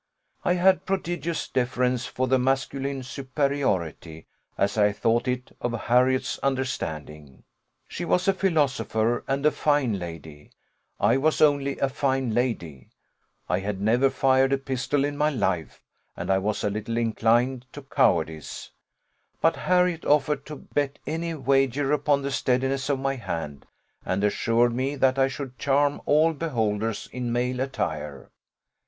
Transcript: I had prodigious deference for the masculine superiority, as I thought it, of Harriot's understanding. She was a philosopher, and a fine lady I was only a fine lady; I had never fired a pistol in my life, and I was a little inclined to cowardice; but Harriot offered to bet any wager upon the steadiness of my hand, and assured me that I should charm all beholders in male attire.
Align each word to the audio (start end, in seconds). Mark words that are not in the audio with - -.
I 0.43 0.53
had 0.53 0.87
prodigious 0.87 1.47
deference 1.47 2.07
for 2.07 2.25
the 2.27 2.39
masculine 2.39 3.03
superiority, 3.03 4.25
as 4.57 4.75
I 4.75 4.91
thought 4.93 5.27
it, 5.27 5.55
of 5.61 5.73
Harriot's 5.73 6.39
understanding. 6.39 7.43
She 7.87 8.03
was 8.03 8.27
a 8.27 8.33
philosopher, 8.33 9.23
and 9.27 9.45
a 9.45 9.51
fine 9.51 9.99
lady 9.99 10.49
I 10.99 11.17
was 11.17 11.39
only 11.39 11.77
a 11.77 11.87
fine 11.87 12.33
lady; 12.33 12.89
I 13.47 13.59
had 13.59 13.79
never 13.79 14.09
fired 14.09 14.51
a 14.53 14.57
pistol 14.57 15.05
in 15.05 15.17
my 15.17 15.29
life, 15.29 15.83
and 16.17 16.31
I 16.31 16.39
was 16.39 16.63
a 16.63 16.71
little 16.71 16.97
inclined 16.97 17.67
to 17.73 17.83
cowardice; 17.83 18.71
but 19.39 19.55
Harriot 19.55 20.03
offered 20.03 20.47
to 20.47 20.55
bet 20.55 20.97
any 21.05 21.35
wager 21.35 21.91
upon 21.93 22.23
the 22.23 22.31
steadiness 22.31 22.89
of 22.89 22.97
my 22.97 23.17
hand, 23.17 23.67
and 24.03 24.23
assured 24.23 24.73
me 24.73 24.95
that 24.95 25.19
I 25.19 25.27
should 25.27 25.59
charm 25.59 26.01
all 26.07 26.33
beholders 26.33 27.07
in 27.11 27.31
male 27.31 27.59
attire. 27.59 28.31